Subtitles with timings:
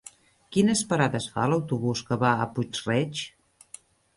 [0.55, 3.25] Quines parades fa l'autobús que va a Puig-reig?